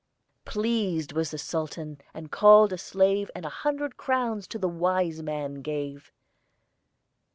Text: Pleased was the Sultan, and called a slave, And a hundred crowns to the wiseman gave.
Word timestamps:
Pleased 0.45 1.13
was 1.13 1.29
the 1.29 1.37
Sultan, 1.37 2.01
and 2.11 2.31
called 2.31 2.73
a 2.73 2.77
slave, 2.79 3.29
And 3.35 3.45
a 3.45 3.49
hundred 3.49 3.97
crowns 3.97 4.47
to 4.47 4.57
the 4.57 4.67
wiseman 4.67 5.61
gave. 5.61 6.11